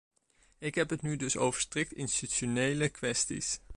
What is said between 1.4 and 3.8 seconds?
strikt institutionele kwesties.